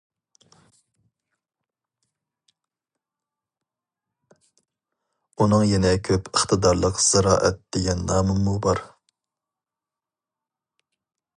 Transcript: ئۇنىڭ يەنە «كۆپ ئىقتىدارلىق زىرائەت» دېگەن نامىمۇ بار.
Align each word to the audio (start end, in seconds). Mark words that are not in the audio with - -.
ئۇنىڭ 5.37 5.67
يەنە 5.73 5.93
«كۆپ 6.09 6.31
ئىقتىدارلىق 6.33 6.99
زىرائەت» 7.09 7.61
دېگەن 7.77 8.01
نامىمۇ 8.13 8.55
بار. 8.67 8.83